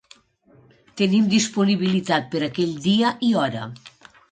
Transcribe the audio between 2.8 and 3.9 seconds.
dia i hora.